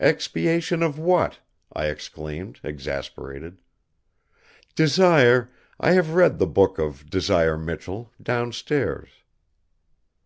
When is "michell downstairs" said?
7.58-9.10